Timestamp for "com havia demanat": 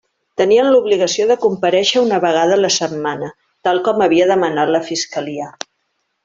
3.89-4.73